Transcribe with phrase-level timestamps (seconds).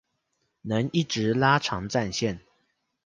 [0.63, 2.39] 能一直拉長戰線